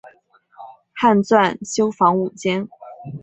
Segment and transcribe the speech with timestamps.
[0.93, 2.67] 汉纂修房五间。